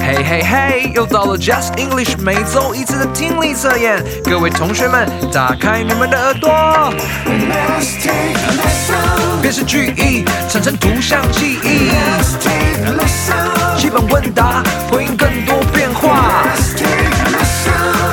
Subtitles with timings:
[0.00, 6.94] 嘿嘿嘿，又到了 Just English 每周一次的听力测验，各位同学们，打开你们的耳朵。
[9.42, 11.90] 辨识句意，产生图像记忆。
[13.76, 16.44] 基本问答，回应更多变化。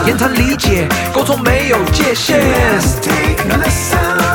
[0.05, 2.39] 言谈理解，沟通没有界限。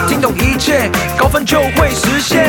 [0.09, 2.47] 听懂一切，高分就会实现。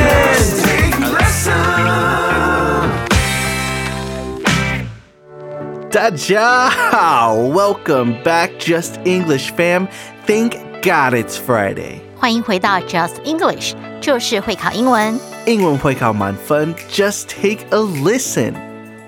[5.92, 9.88] 大家好，Welcome back, Just English fam.
[10.28, 10.54] Thank
[10.84, 12.02] God it's Friday.
[12.16, 15.20] 欢迎回到 Just English，就是会考英文。
[15.48, 18.54] 英文会考满分，Just take a listen.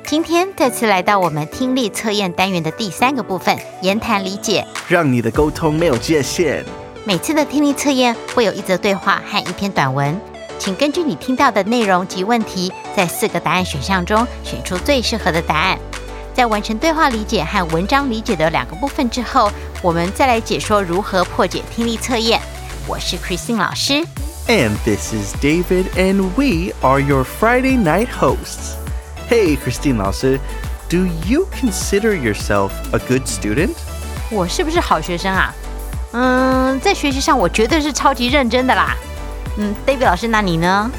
[0.07, 4.65] 今天再次来到我们听力测验单元的第三个部分——言谈理解。
[4.87, 6.65] 让你的沟通没有界限。
[7.05, 10.19] 每次的听力测验会有一则对话和一篇短文，
[10.57, 15.77] 请根据你听到的内容及问题，在四个答案选项中选出最适合的答案。
[16.40, 19.50] 在完成对话理解和文章理解的两个部分之后，
[19.82, 22.40] 我们再来解说如何破解听力测验。
[22.86, 24.04] 我是 Christine 老师。
[24.48, 28.74] And this is David, and we are your Friday night hosts.
[29.28, 30.38] Hey, Christine 老师,
[30.88, 33.70] do you consider yourself a good student?
[34.30, 35.52] 我是不是好学生啊？
[36.12, 38.94] 嗯，在学习上我绝对是超级认真的啦。
[39.56, 40.90] 嗯，David 老师，那你呢？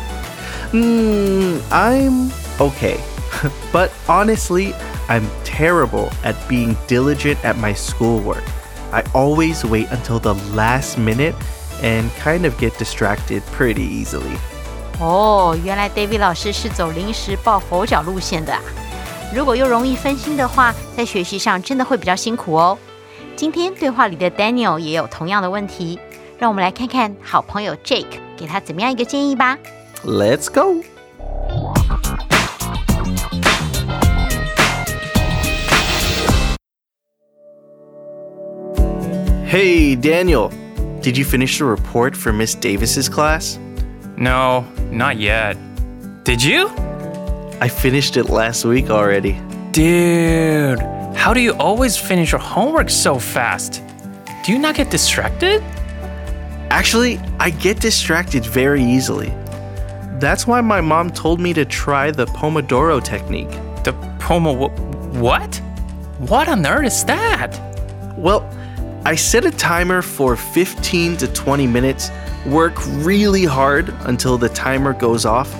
[0.73, 2.97] Hmm, I'm okay.
[3.71, 4.73] but honestly,
[5.11, 8.43] I'm terrible at being diligent at my schoolwork.
[8.91, 11.33] I always wait until the last minute
[11.81, 14.37] and kind of get distracted pretty easily.
[14.99, 18.61] 哦，原来 David 老师是走临时抱佛脚路线的啊。
[19.33, 22.77] 如果又容易分心的话，在学习上真的会比较辛苦哦。
[23.35, 25.99] 今天对话里的 Daniel 也有同样的问题，
[26.39, 29.57] 让我们来看看好朋友 Jake 给他怎么样一个建议吧。
[30.03, 30.81] Let's go.
[39.52, 40.48] Hey, Daniel.
[41.02, 43.58] Did you finish the report for Miss Davis's class?
[44.16, 45.58] No, not yet.
[46.24, 46.68] Did you?
[47.60, 49.38] I finished it last week already.
[49.72, 50.78] Dude,
[51.14, 53.82] how do you always finish your homework so fast?
[54.42, 55.62] Do you not get distracted?
[56.70, 59.34] Actually, I get distracted very easily.
[60.18, 63.50] That's why my mom told me to try the Pomodoro technique.
[63.84, 64.56] The promo.
[64.56, 65.56] wh- What?
[66.30, 67.50] What on earth is that?
[68.16, 68.48] Well,
[69.04, 72.10] I set a timer for 15 to 20 minutes,
[72.46, 72.74] work
[73.04, 75.52] really hard until the timer goes off,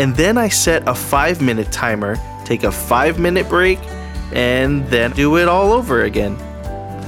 [0.00, 3.78] and then I set a 5 minute timer, take a 5 minute break,
[4.32, 6.36] and then do it all over again.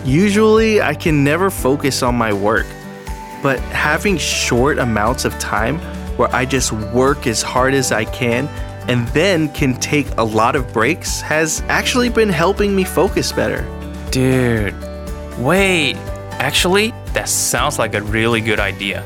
[0.04, 2.66] Usually, I can never focus on my work,
[3.42, 5.80] but having short amounts of time
[6.16, 8.46] where I just work as hard as I can
[8.88, 13.64] and then can take a lot of breaks has actually been helping me focus better.
[14.10, 14.74] Dude,
[15.38, 15.96] wait.
[16.38, 19.04] Actually, that sounds like a really good idea.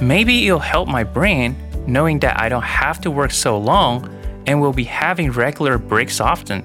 [0.00, 4.08] Maybe it'll help my brain knowing that I don't have to work so long
[4.46, 6.64] and will be having regular breaks often.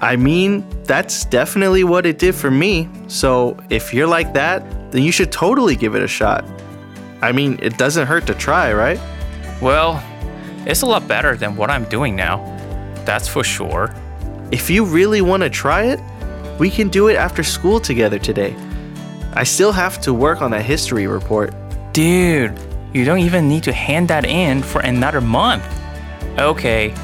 [0.00, 2.88] I mean, that's definitely what it did for me.
[3.08, 6.44] So if you're like that, then you should totally give it a shot.
[7.22, 9.00] I mean, it doesn't hurt to try, right?
[9.62, 10.02] Well,
[10.66, 12.44] it's a lot better than what I'm doing now.
[13.04, 13.94] That's for sure.
[14.52, 16.00] If you really want to try it,
[16.58, 18.54] we can do it after school together today.
[19.34, 21.54] I still have to work on that history report.
[21.92, 22.58] Dude,
[22.92, 25.64] you don't even need to hand that in for another month.
[26.38, 26.94] Okay,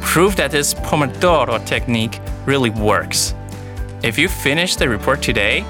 [0.00, 3.34] prove that this Pomodoro technique really works.
[4.02, 5.64] If you finish the report today,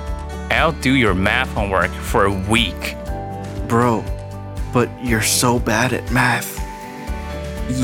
[0.50, 2.97] I'll do your math homework for a week.
[3.69, 4.04] Bro,
[4.72, 6.58] but you're so bad at math.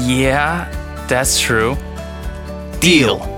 [0.06, 0.68] Yeah,
[1.08, 1.76] that's true.
[2.80, 3.37] Deal.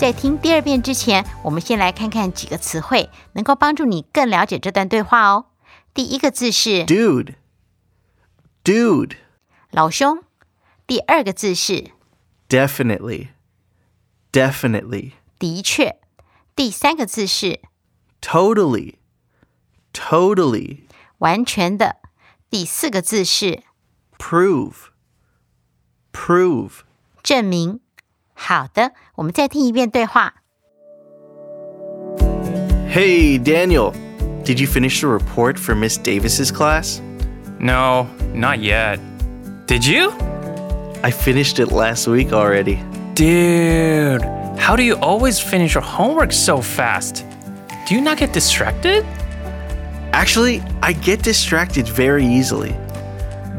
[0.00, 5.48] 在听第二遍之前，我们先来看看几个词汇，能够帮助你更了解这段对话哦。
[5.92, 7.34] 第一个字是 Dude.
[8.64, 9.18] Dude.
[9.70, 10.24] 老兄，
[10.86, 11.90] 第二个字是
[12.48, 13.28] Definitely.
[14.32, 15.12] Definitely.
[15.38, 16.00] 的确，
[16.56, 17.60] 第三个字是
[18.22, 18.94] Totally.
[19.92, 20.84] Totally.
[21.18, 21.96] 完全的，
[22.48, 23.62] 第四个字是
[24.16, 24.86] Prove.
[26.10, 26.70] Prove.
[27.22, 27.80] 证明。
[28.39, 30.33] 好的，我们再听一遍对话。
[32.89, 33.93] Hey, Daniel.
[34.43, 37.01] Did you finish the report for Miss Davis's class?
[37.59, 38.99] No, not yet.
[39.65, 40.11] Did you?
[41.01, 42.79] I finished it last week already.
[43.15, 44.21] Dude,
[44.57, 47.25] how do you always finish your homework so fast?
[47.87, 49.03] Do you not get distracted?
[50.13, 52.75] Actually, I get distracted very easily.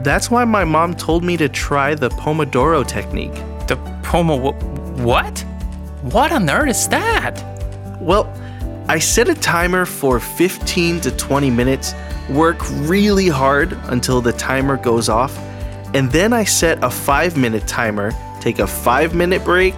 [0.02, 3.34] That's why my mom told me to try the Pomodoro technique.
[4.03, 4.51] Pomo
[5.03, 5.39] what?
[6.01, 7.43] What on earth is that?
[8.01, 8.31] Well,
[8.87, 11.93] I set a timer for 15 to 20 minutes,
[12.29, 15.37] work really hard until the timer goes off,
[15.93, 18.11] and then I set a 5 minute timer,
[18.41, 19.75] take a 5 minute break,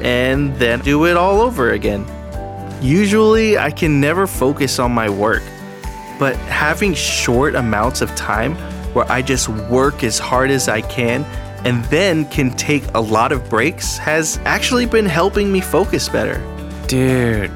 [0.00, 2.06] and then do it all over again.
[2.80, 5.42] Usually, I can never focus on my work,
[6.18, 8.54] but having short amounts of time
[8.94, 11.26] where I just work as hard as I can
[11.64, 16.38] and then can take a lot of breaks has actually been helping me focus better.
[16.86, 17.50] Dude,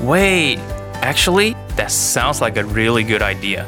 [0.00, 0.58] wait.
[1.02, 3.66] Actually, that sounds like a really good idea.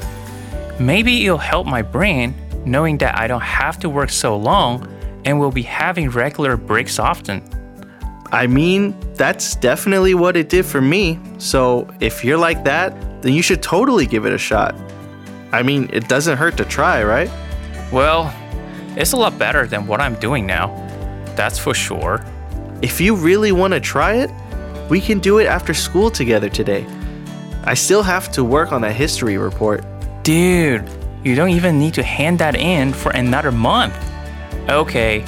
[0.79, 2.35] Maybe it'll help my brain
[2.65, 4.87] knowing that I don't have to work so long
[5.25, 7.43] and will be having regular breaks often.
[8.31, 11.19] I mean, that's definitely what it did for me.
[11.39, 14.75] So if you're like that, then you should totally give it a shot.
[15.53, 17.31] I mean, it doesn't hurt to try, right?
[17.93, 18.35] Well,
[18.97, 20.69] it's a lot better than what I'm doing now.
[21.37, 22.25] That's for sure.
[22.83, 24.31] If you really want to try it,
[24.89, 26.87] we can do it after school together today.
[27.65, 29.85] I still have to work on that history report.
[30.23, 30.89] Dude,
[31.25, 33.95] you don't even need to hand that in for another month.
[34.69, 35.25] Okay,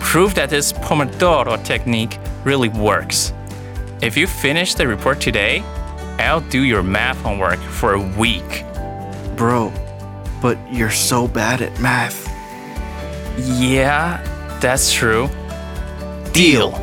[0.00, 3.32] prove that this Pomodoro technique really works.
[4.02, 5.60] If you finish the report today,
[6.18, 8.64] I'll do your math homework for a week.
[9.36, 9.72] Bro,
[10.42, 12.25] but you're so bad at math.
[13.37, 14.19] Yeah,
[14.59, 15.29] that's true.
[16.33, 16.73] Deal.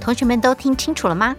[0.00, 1.36] 同学们都听清楚了吗？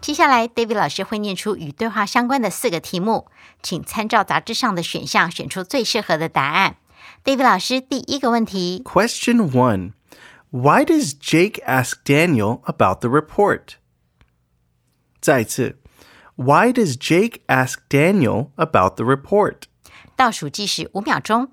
[0.00, 3.26] 接下来，David 老师会念出与对话相关的四个题目，
[3.62, 6.76] 请参照杂志上的选项选出最适合的答案。
[7.24, 9.92] David 老师，第一个问题 Question 1
[10.50, 13.74] Why does Jake ask Daniel about the report?
[15.20, 15.78] 再次
[16.36, 19.64] Why does Jake ask Daniel about the report?
[20.15, 21.51] 倒数计时五秒钟。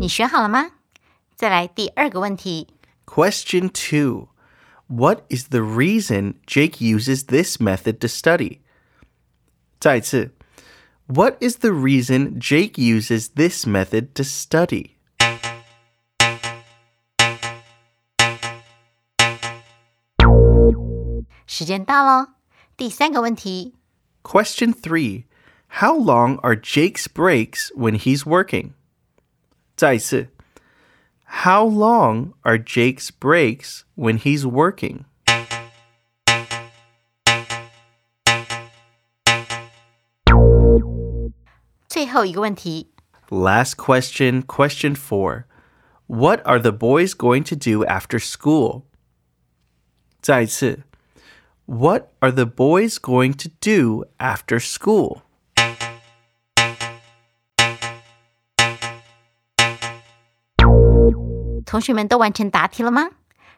[0.00, 0.72] 你选好了吗？
[1.36, 2.68] 再来第二个问题
[3.06, 4.28] Question two:
[4.88, 8.60] What is the reason Jake uses this method to study?
[9.78, 10.34] 再次
[11.06, 14.96] What is the reason Jake uses this method to study?
[21.46, 22.39] 时间到喽。
[22.79, 23.73] 第三个问题
[24.23, 25.25] Question 3
[25.79, 28.71] How long are Jake's breaks when he's working?
[29.75, 30.29] 再次
[31.43, 35.05] How long are Jake's breaks when he's working?
[41.87, 42.91] 最后一个问题
[43.29, 45.45] Last question, question 4
[46.07, 48.83] What are the boys going to do after school?
[50.21, 50.83] 再次
[51.70, 55.20] what are the boys going to do after school？
[61.64, 63.10] 同学们都完成答题了吗？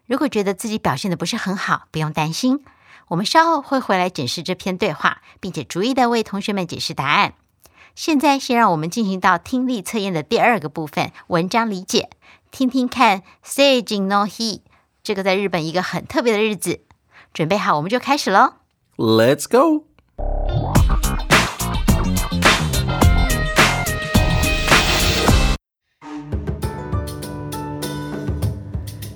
[0.04, 2.62] 如果觉得自己表现的不是很好，不用担心，
[3.08, 7.32] 我们稍后会回来解释这篇对话，并且逐一的为同学们解释答案。
[7.94, 12.10] 现在先让我们进行到听力测验的第二个部分，文章理解。
[12.50, 14.60] 听听看 sage in no he
[15.02, 16.80] 这个在日本一个很特别的日子。
[17.33, 18.53] 准备好，我们就开始喽。
[18.97, 19.85] Let's go!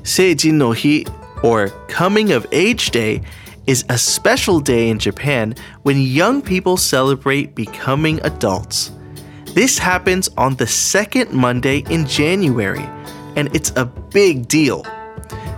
[0.03, 1.05] Seijin no Hi,
[1.41, 3.21] or Coming of Age Day,
[3.65, 8.91] is a special day in Japan when young people celebrate becoming adults.
[9.55, 12.85] This happens on the second Monday in January,
[13.37, 14.83] and it's a big deal.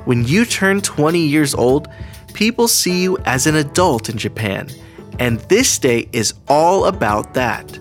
[0.06, 1.88] When you turn 20 years old,
[2.35, 4.69] people see you as an adult in Japan,
[5.19, 7.79] and this day is all about that.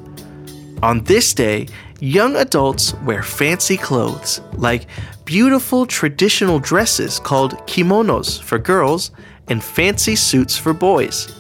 [0.84, 1.68] On this day,
[2.00, 4.88] young adults wear fancy clothes, like
[5.26, 9.12] beautiful traditional dresses called kimonos for girls
[9.50, 11.34] and fancy suits for boys.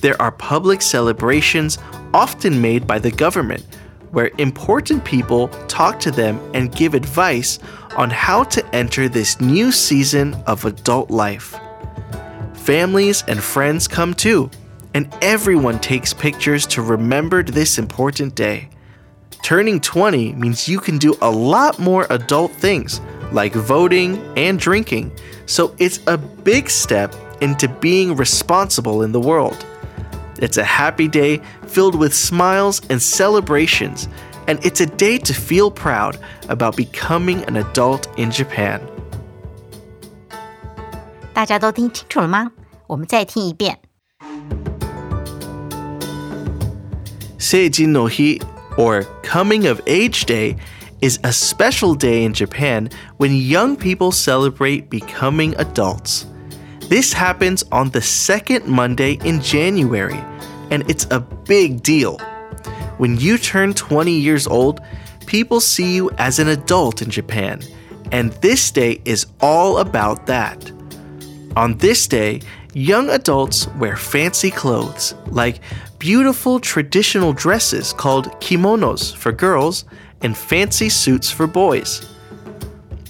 [0.00, 1.78] There are public celebrations,
[2.12, 3.64] often made by the government,
[4.10, 7.58] where important people talk to them and give advice
[7.96, 11.54] on how to enter this new season of adult life.
[12.54, 14.50] Families and friends come too,
[14.94, 18.68] and everyone takes pictures to remember this important day.
[19.42, 23.00] Turning 20 means you can do a lot more adult things,
[23.32, 25.10] like voting and drinking,
[25.46, 29.66] so it's a big step into being responsible in the world.
[30.38, 34.08] It's a happy day filled with smiles and celebrations,
[34.46, 38.80] and it's a day to feel proud about becoming an adult in Japan.
[41.33, 42.51] 大家都听清楚了吗？
[42.87, 43.79] 我们再听一遍。
[47.37, 48.39] Seiji no Hi,
[48.77, 50.55] or Coming of Age Day,
[51.01, 56.25] is a special day in Japan when young people celebrate becoming adults.
[56.89, 60.19] This happens on the second Monday in January,
[60.71, 62.17] and it's a big deal.
[62.97, 64.79] When you turn 20 years old,
[65.27, 67.61] people see you as an adult in Japan,
[68.11, 70.71] and this day is all about that.
[71.56, 72.40] On this day,
[72.72, 75.60] young adults wear fancy clothes, like
[75.98, 79.84] beautiful traditional dresses called kimonos for girls
[80.22, 82.08] and fancy suits for boys.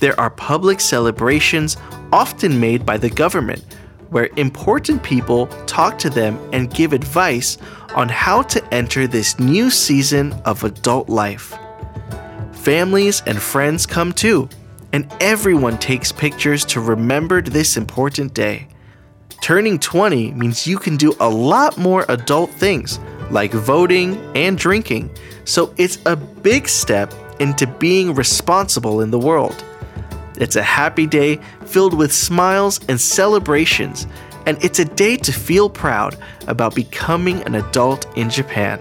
[0.00, 1.76] There are public celebrations,
[2.12, 3.64] often made by the government,
[4.10, 7.58] where important people talk to them and give advice
[7.94, 11.54] on how to enter this new season of adult life.
[12.52, 14.48] Families and friends come too,
[14.92, 18.68] and everyone takes pictures to remember this important day.
[19.40, 25.10] Turning 20 means you can do a lot more adult things, like voting and drinking,
[25.44, 29.64] so it's a big step into being responsible in the world.
[30.36, 34.06] It's a happy day filled with smiles and celebrations,
[34.46, 38.78] and it's a day to feel proud about becoming an adult in Japan.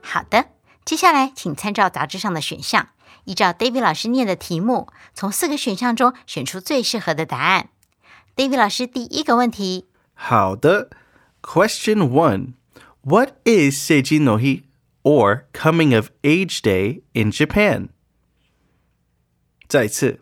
[0.00, 0.53] 好的，
[0.84, 2.90] 接下来，请参照杂志上的选项，
[3.24, 7.70] 依照 David 老师念的题目，从四个选项中选出最适合的答案。
[8.36, 9.86] David 老师，第一个问题。
[10.12, 10.90] 好的
[11.40, 12.52] ，Question One:
[13.00, 14.64] What is Seijin no Hi
[15.02, 17.88] or Coming of Age Day in Japan?
[19.66, 20.20] 再次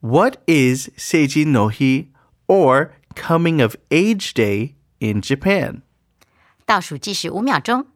[0.00, 2.06] ，What is Seijin no Hi
[2.46, 5.82] or Coming of Age Day in Japan?
[6.64, 7.86] 倒数计时五秒钟。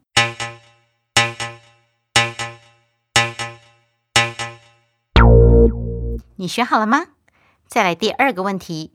[6.37, 7.07] 你选好了吗？
[7.67, 8.93] 再来第二个问题。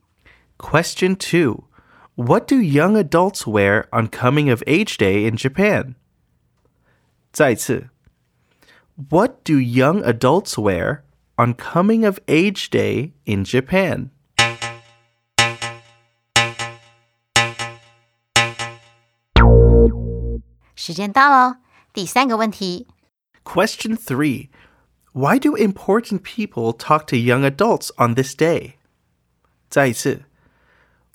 [0.59, 1.65] Question 2.
[2.17, 5.95] What do young adults wear on Coming of Age Day in Japan?
[7.33, 7.91] 再次.
[8.97, 11.03] What do young adults wear
[11.37, 14.11] on Coming of Age Day in Japan?
[20.77, 21.57] 时间到喽，
[21.93, 22.87] 第三个问题。
[23.43, 24.49] Question 3.
[25.19, 28.75] Why do important people talk to young adults on this day?
[29.71, 30.23] 再一次.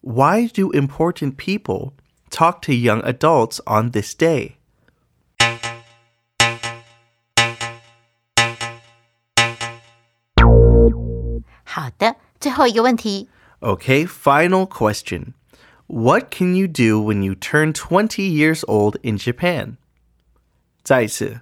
[0.01, 1.94] Why do important people
[2.30, 4.54] talk to young adults on this day?
[11.66, 13.30] 好的，最后一个问题。
[13.60, 15.34] Okay, final question.
[15.88, 19.75] What can you do when you turn 20 years old in Japan?
[20.84, 21.42] 再一次.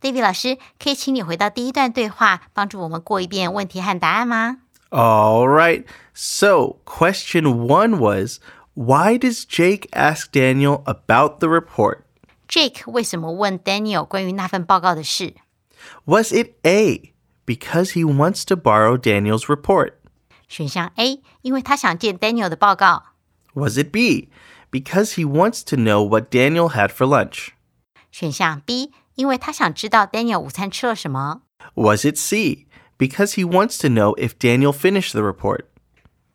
[0.00, 4.58] David 老师，可以请你回到第一段对话，帮助我们过一遍问题和答案吗？
[4.90, 5.84] All right.
[6.12, 8.38] So, question one was
[8.74, 12.02] why does Jake ask Daniel about the report?
[12.46, 15.34] Jake 为什么问 Daniel 关于那份报告的事？
[16.04, 17.14] Was it A,
[17.46, 19.94] because he wants to borrow Daniel's report?
[20.46, 23.02] 选项 A，因为他想见 Daniel 的报告；
[23.54, 24.28] Was it B,
[24.70, 27.48] because he wants to know what Daniel had for lunch?
[28.12, 31.42] 选项 B， 因为他想知道 Daniel 午餐吃了什么；
[31.74, 32.66] Was it C,
[32.98, 35.66] because he wants to know if Daniel finished the report?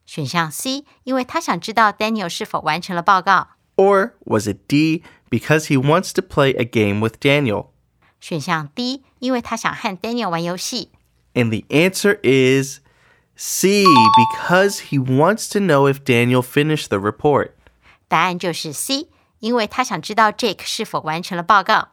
[0.05, 6.99] 选项 C，因为他想知道 Daniel 是否完成了报告； Or was it D, because he wants to play a game
[6.99, 7.67] with Daniel?
[8.19, 10.91] 选项 D，因为他想和 Daniel 玩游戏。
[11.33, 12.79] And the answer is
[13.35, 17.51] C, because he wants to know if Daniel finished the report.
[18.07, 19.09] 答案就是 C，
[19.39, 21.89] 因为他想知道 Jake 是否完成了报告。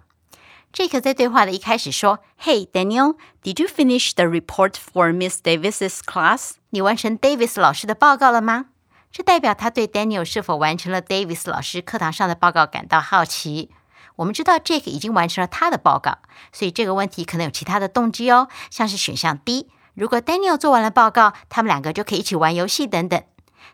[0.73, 6.51] Jake 在对话的一开始说：“Hey Daniel, did you finish the report for Miss Davis's class？
[6.69, 8.67] 你完成 Davis 老师的报告了吗？”
[9.11, 13.69] 这代表他对 Daniel 是否完成了 Davis 老师课堂上的报告感到好奇。
[14.15, 16.19] 我们知道 Jake 已经完成了他的报告，
[16.53, 23.21] 所以这个问题可能有其他的动机哦，像是选项 D，如果 Daniel 做完了报告，他们两个就可以一起玩游戏等等。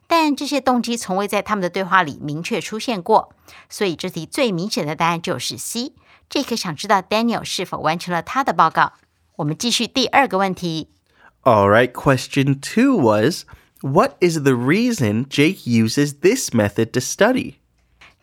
[0.08, 3.36] 但这些动机从未在他们的对话里明确出现过，
[3.70, 5.94] 所以这题最明显的答案就是 C。
[6.31, 8.95] Jake 想知道 Daniel 是否完成了他的报告。
[9.37, 10.91] 我们继续第二个问题。
[11.43, 13.45] All right, question two was
[13.81, 17.57] What is the reason Jake uses this method to study?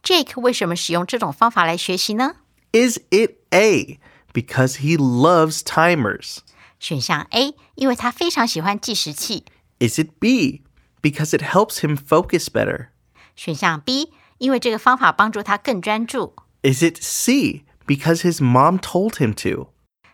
[0.01, 2.38] Jake 为什么使用这种方法来学习呢？
[2.71, 4.00] Is it A,
[4.31, 6.38] because he loves timers?
[6.79, 9.43] 选项 A，因为他非常喜欢计时器；
[9.79, 10.62] Is it B,
[11.01, 12.88] because it helps him focus better?
[13.36, 16.31] 选项 B，因为这个方法帮助他更专注；
[16.62, 19.69] Is it C, because his mom told him to?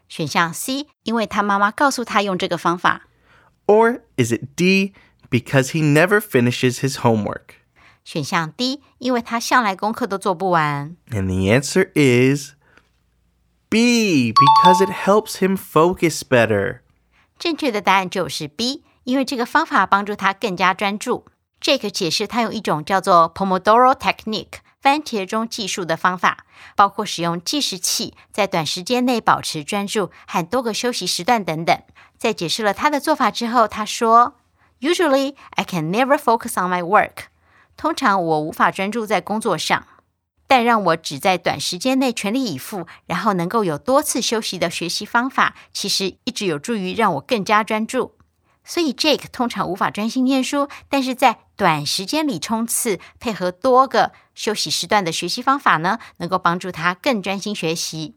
[0.07, 3.01] 选项 C，因为他妈妈告诉他用这个方法；
[3.65, 4.93] Or is it D,
[5.29, 7.55] because he never finishes his homework?
[8.03, 10.95] 选项 D，因为他向来功课都做不完。
[11.09, 12.51] And the answer is
[13.67, 16.81] B, because it helps him focus better.
[17.39, 21.25] 正确的答案就是 B，因为这个方法帮助他更加专注。
[21.59, 31.82] Jake 解释他用一种叫做 Pomodoro Technique 番茄钟计数的方法，包括使用计时器在短时间内保持专注和多个休息时段等等。
[32.16, 34.36] 在解释了他的做法之后，他说
[34.80, 37.24] ：“Usually I can never focus on my work。
[37.76, 39.86] 通常我无法专注在工作上。”
[40.46, 48.16] 但让我只在短时间内全力以赴，然后能够有多次休息的学习方法，其实一直有助于让我更加专注。
[48.64, 58.14] 所以 Jake 通常无法专心念书，但是在短时间里冲刺，配合多个休息时段的学习方法呢，能够帮助他更专心学习。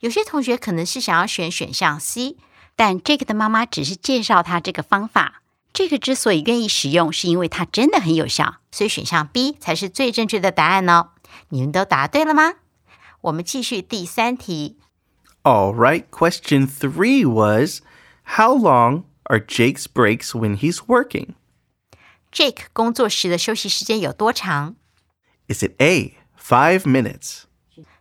[0.00, 2.36] 有些同学可能是想要选选项 C，
[2.74, 5.42] 但 Jake 的妈妈只是介绍他这个方法。
[5.72, 11.10] 这个之所以愿意使用，是因为它真的很有效，所以选项 B 才是最正确的答案哦。
[11.48, 12.54] 你们都答对了吗？
[13.22, 14.76] 我们继续第三题。
[15.44, 17.80] All right, question three was
[18.36, 21.35] How long are Jake's breaks when he's working?
[22.31, 24.75] Jake 工作时的休息时间有多长？
[25.47, 27.43] Is it A, five minutes?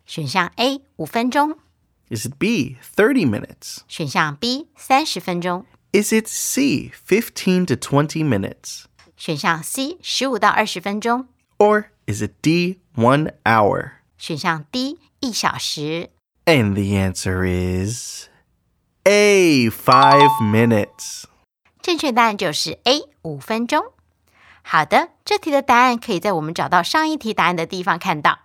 [0.05, 1.59] 选项 A 五分钟，
[2.11, 3.79] Is it B, 30 minutes?
[3.89, 8.85] 选项 B 三十分钟， Is it C, 15 to 20 minutes?
[9.17, 13.93] 选项 C 十五到二十分钟， Or is it D, one hour?
[14.19, 16.11] 选项 D 一小时。
[16.45, 18.29] And the answer is
[19.05, 21.25] A, five minutes.
[21.81, 23.93] 正确答案就是 A 五分钟。
[24.63, 28.41] 好的，这题的答案可以在我们找到上一题答案的地方看到。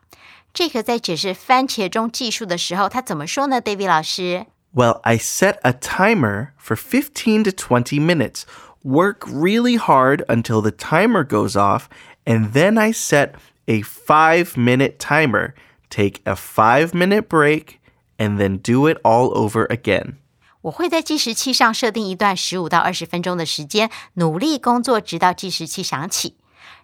[0.54, 3.62] 这个在解释番茄钟计数的时候，他怎么说呢？
[3.62, 8.44] David 老师， Well, I set a timer for 15 to 20 minutes.
[8.84, 11.86] Work really hard until the timer goes off,
[12.26, 13.34] and then I set
[13.68, 15.54] a five minute timer.
[15.90, 17.80] Take a five minute break,
[18.18, 20.18] and then do it all over again.
[20.63, 26.37] 我会在计时器上设定一段十五到二十分钟的时间，努力工作直到计时器响起。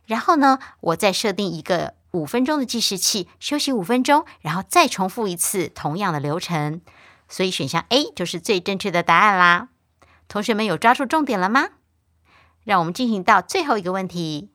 [0.07, 6.81] 然后呢，我再设定一个五分钟的计时器，休息五分钟，然后再重复一次同样的流程。
[7.29, 9.69] 所以选项 A 就是最正确的答案啦。
[10.29, 11.69] 同学们有抓住重点了吗？
[12.65, 14.51] 让我们进行到最后一个问题。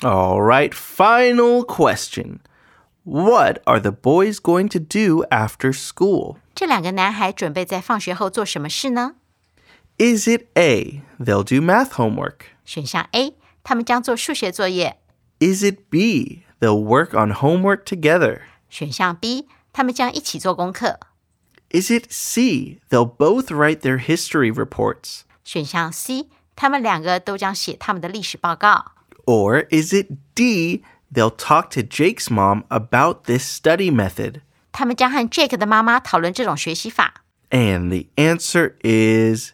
[0.00, 2.38] All right, final question.
[3.02, 6.36] What are the boys going to do after school?
[6.55, 9.15] 这两个男孩准备在放学后做什么事呢？
[9.97, 12.39] Is it A, they'll do math homework?
[12.63, 14.95] 选项 A，他们将做数学作业；
[15.39, 18.41] Is it B, they'll work on homework together?
[18.69, 20.99] 选项 B，他们将一起做功课；
[21.71, 25.21] Is it C, they'll both write their history reports?
[25.43, 28.91] 选项 C，他们两个都将写他们的历史报告；
[29.25, 30.83] Or is it D,
[31.13, 34.41] they'll talk to Jake's mom about this study method?
[34.73, 37.23] 他们将和 Jake 的妈妈讨论这种学习法。
[37.49, 39.53] And the answer is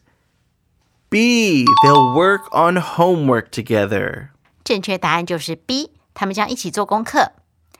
[1.09, 4.29] B, they'll work on homework together.
[4.63, 7.33] 正确答案就是 B，他们将一起做功课。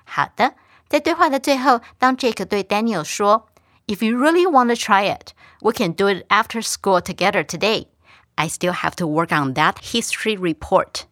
[0.06, 0.54] 好的，
[0.88, 6.62] 在对话的最后，当 Jake 对 Daniel 说：“If you really want to try it, we can do it after
[6.62, 7.88] school together today.
[8.36, 11.06] I still have to work on that history report.”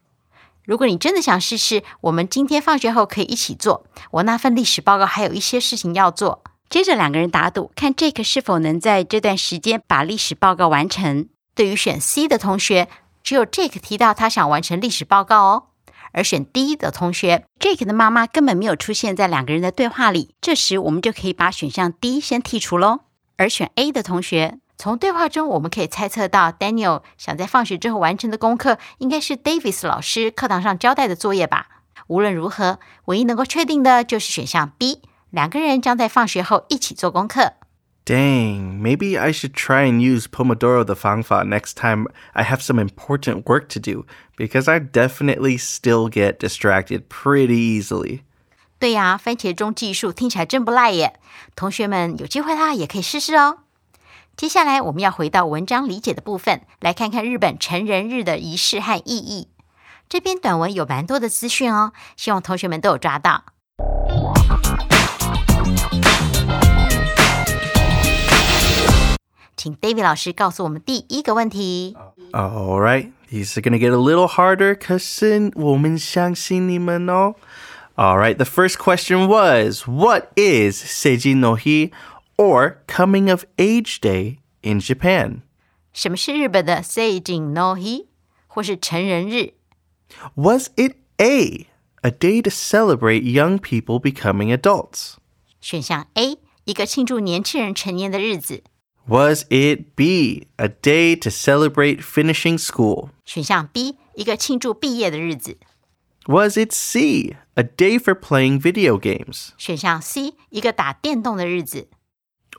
[0.68, 3.86] 如果你真的想试试，我们今天放学后可以一起做。
[4.10, 6.44] 我那份历史报告还有一些事情要做。
[6.68, 11.26] 接着两个人打赌，看 Jake 是否能在这段时间把历史报告完成。
[11.54, 12.86] 对于选 C 的同学，
[13.22, 15.62] 只有 Jake 提到他想完成历史报告哦。
[16.12, 20.34] 而选 D 的同学，Jake 的妈妈根本没有出现在两个人的对话里。
[20.42, 23.00] 这时，我们就可以把选项 D 先剔除喽。
[23.38, 31.66] 而选 A 的同学，从对话中我们可以猜测到，Daniel 想在放学之后完成的功课，应该是 Davis 老师课堂上交代的作业吧。
[32.06, 37.54] 无论如何，唯一能够确定的就是选项 B，两个人将在放学后一起做功课。
[38.06, 43.42] Dang, maybe I should try and use Pomodoro the Fangfa next time I have some important
[43.42, 48.20] work to do, because I definitely still get distracted pretty easily.
[48.78, 51.18] 对呀，番茄钟计数听起来真不赖耶！
[51.56, 53.58] 同学们有机会啦，也可以试试哦。
[54.38, 59.48] 接下来我们要回到文章理解的部分，来看看日本成人日的仪式和意义。
[60.08, 63.42] 这篇短文有蛮多的资讯哦，希望同学们都有抓到。
[69.56, 71.96] 请 David 老师告诉我们第一个问题。
[72.30, 74.78] All right, these are gonna get a little harder.
[74.78, 77.34] 可是我们相信你们哦。
[77.96, 81.90] All right, the first question was, what is Seiji no Hi
[82.37, 85.41] or Coming of Age Day in Japan?
[85.93, 88.07] 什么是日本的 Seijin no Hi
[88.47, 89.53] 或是成人日？
[90.35, 91.67] Was it A,
[92.01, 95.15] a day to celebrate young people becoming adults?
[95.61, 98.61] 选项 A，一个庆祝年轻人成年的日子；
[99.07, 103.09] Was it B, a day to celebrate finishing school?
[103.25, 105.57] 选项 B，一个庆祝毕业的日子；
[106.25, 109.49] Was it C, a day for playing video games?
[109.57, 111.87] 选项 C，一个打电动的日子；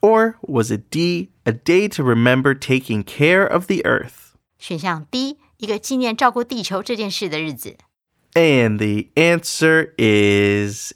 [0.02, 4.34] or was it D, a day to remember taking care of the earth?
[4.58, 7.78] 选项 D，一个纪念照顾地球这件事的日子。
[8.34, 10.94] And the answer is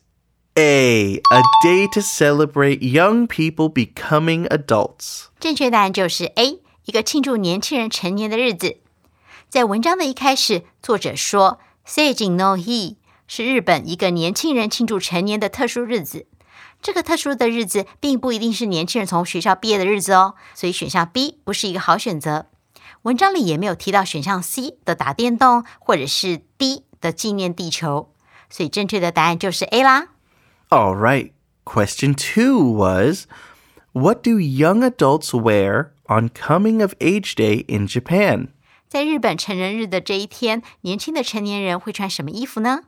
[0.56, 5.26] A, a day to celebrate young people becoming adults.
[5.40, 8.78] 正确答案就是 A，一个庆祝年轻人成年的日子。
[9.50, 12.98] 在文章的一开始，作者说 “Seijin no Hi”
[16.84, 22.48] 这个特殊的日子并不一定是年轻人从学校毕业的日子哦，所以选项 B 不是一个好选择。
[23.04, 28.14] 文章里也没有提到选项 C 的打电动，或者是 D 的纪念地球，
[28.50, 30.10] 所以正确的答案就是 A 啦。
[30.70, 31.32] All right.
[31.66, 33.28] Question two was
[33.94, 38.50] What do young adults wear on Coming of Age Day in Japan?
[38.90, 42.82] 在日本成人日的这一天，年轻的成年人会穿什么衣服呢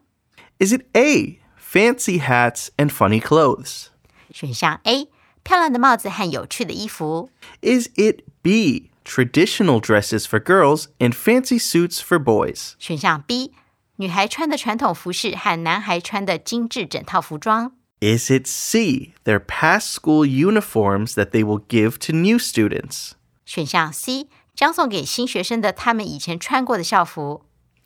[0.59, 3.86] ？Is it A, fancy hats and funny clothes?
[4.32, 5.08] 选项 A，
[5.42, 7.28] 漂亮的帽子和有趣的衣服；
[7.60, 12.74] Is it B, traditional dresses for girls and fancy suits for boys?
[12.78, 13.52] 选项 B，
[13.96, 23.12] 女孩穿的传统服饰和男孩穿的精致整套服装； Is it C, their past school uniforms that they will give to new students?
[23.44, 27.42] 选项 C，将送给新学生的他们以前穿过的校服；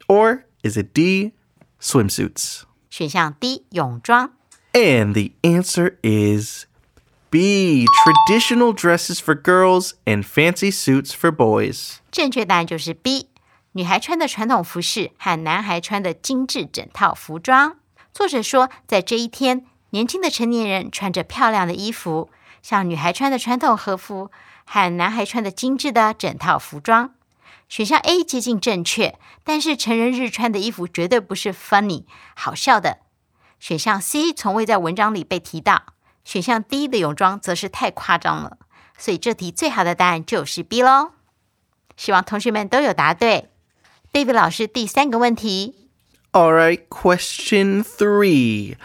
[0.07, 1.33] Or is it D,
[1.81, 2.63] swimsuits?
[2.90, 4.32] 选项 D，泳装
[4.74, 6.66] ；And the answer is
[7.30, 11.98] B, traditional dresses for girls and fancy suits for boys.
[12.12, 13.30] 正确答案就是 B，
[13.74, 17.78] 女孩穿的传统服饰和男孩穿的精致整套服装。
[18.12, 22.30] 作者说，在这一天，年轻的成年人穿着漂亮的衣服，
[22.64, 24.32] 像女孩穿的传统和服
[24.66, 27.12] 和男孩穿的精致的整套服装。
[27.68, 33.00] 选项 A 接近正确，但是成人日穿的衣服绝对不是 funny 好笑的。
[33.60, 35.84] 选项 C 从未在文章里被提到，
[36.24, 38.58] 选项 D 的泳装则是太夸张了，
[38.98, 41.12] 所以这题最好的答案就是 B 喽。
[41.98, 43.50] 希望同学们都有答对。
[44.12, 45.90] David 老师第三个问题
[46.32, 48.76] ，All right, question three.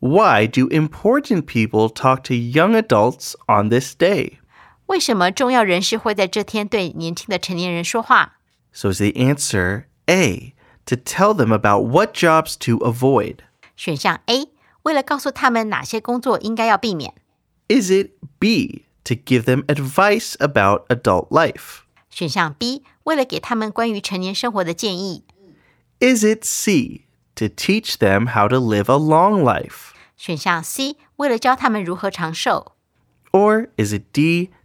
[0.00, 4.38] Why do important people talk to young adults on this day?
[4.87, 8.39] 为什么重要人士会在这天对年轻的成年人说话？
[8.73, 10.53] So is the answer A,
[10.85, 13.37] to tell them about what jobs to avoid?
[13.75, 14.49] 选项 A，
[14.83, 17.11] 为了告诉他们哪些工作应该要避免；
[17.67, 21.81] Is it B, to give them advice about adult life?
[22.09, 25.23] 选项 B，为了给他们关于成年生活的建议；
[25.99, 29.91] Is it C, to teach them how to live a long life?
[30.17, 32.73] 选项 C，为了教他们如何长寿；
[33.31, 34.49] Or is it D,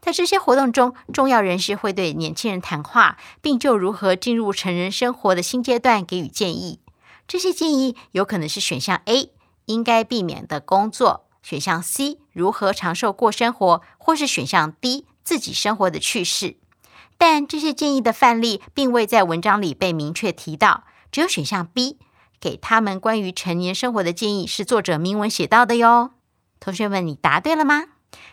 [0.00, 6.80] 在这些活动中，重要人士会对年轻人谈话，并就如何进入成人生活的新阶段给予建议。
[7.28, 9.30] 这些建议有可能是选项 A
[9.66, 16.56] 应该避免的工作，选项 C 如何长寿过生活，或是选项 D 自己生活的趣事。
[17.18, 21.98] 但这些建议的范例并未在文章里被明确提到，只有选项 B
[22.40, 26.12] 给他们关于成年生活的建议是作者明文写到的哟。
[26.58, 27.84] 同学们，你答对了吗？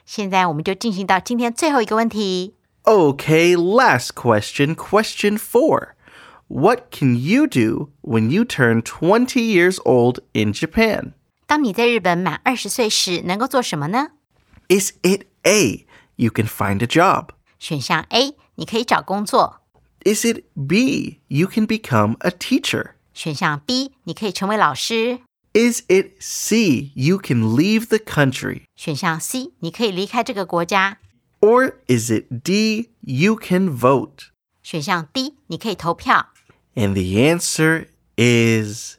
[0.05, 2.55] 现在我们就进行到今天最后一个问题。
[2.85, 4.75] Okay, last question.
[4.75, 5.95] Question four.
[6.49, 11.13] What can you do when you turn 20 years old in Japan?
[11.47, 14.09] 当你在日本满二十岁时，能够做什么呢？
[14.69, 17.29] Is it A, you can find a job?
[17.59, 19.61] 选项 A，你可以找工作；
[20.05, 22.93] Is it B, you can become a teacher?
[23.15, 25.21] 选项 B，你可以成为老师；
[25.55, 28.63] Is it C, you can leave the country?
[28.75, 30.97] 选项 C，你可以离开这个国家；
[31.41, 34.29] Or is it D, you can vote?
[34.63, 36.29] 选项 D，你可以投票。
[36.75, 38.97] And the answer is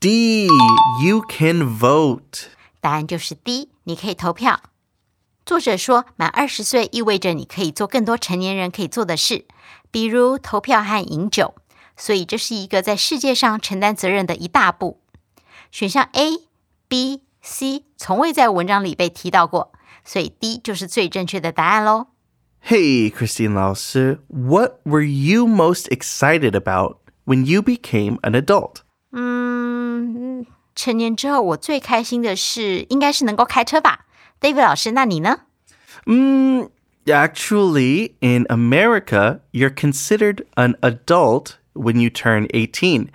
[0.00, 0.48] D,
[1.02, 2.48] you can vote.
[2.82, 4.60] 答案就是 D，你可以投票。
[5.46, 9.46] 作者说，满二十岁意味着你可以做更多成年人可以做的事，
[9.90, 11.54] 比如投票和饮酒。
[11.96, 14.97] 所以这是一个在世界上承担责任的一大步。
[15.70, 19.72] 选项 A、B、C 从未在文章里被提到过，
[20.04, 22.08] 所以 D 就是最正确的答案喽。
[22.66, 28.76] Hey, Christine 老师, what were you most excited about when you became an adult?
[29.12, 34.06] 嗯，成年之后我最开心的事应该是能够开车吧？
[34.40, 35.40] David 老师，那你呢？
[36.06, 36.70] Mm,
[37.06, 43.08] actually, in America, you're considered an adult when you turn 18,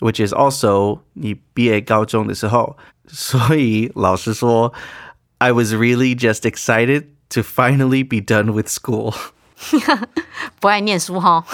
[0.00, 2.76] which is also 你毕业高中的时候。
[3.06, 4.72] 所以老实说,
[5.38, 9.14] I was really just excited to finally be done with school.
[10.58, 11.44] 不爱念书哈、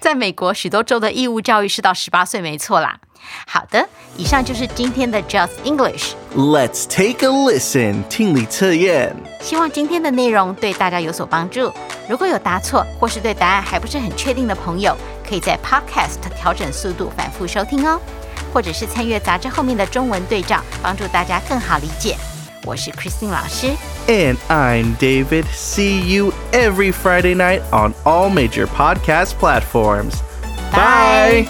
[0.00, 2.98] 在美国，许多州的义务教育是到十八岁，没错啦。
[3.46, 6.12] 好的，以上就是今天的 Just English。
[6.36, 8.04] Let's take a listen.
[8.08, 9.14] 听力测验。
[9.40, 11.72] 希望今天的内容对大家有所帮助。
[12.08, 14.96] 如果有答错或是对答案还不是很确定的朋友，
[15.30, 18.00] 可以在 Podcast 调整速度，反复收听哦，
[18.52, 22.16] 或者是参阅杂志后面的中文对照，帮助大家更好理解。
[22.64, 23.68] 我是 Christine 老师，
[24.08, 25.44] And I'm David.
[25.54, 30.14] See you every Friday night on all major podcast platforms.
[30.72, 31.46] Bye.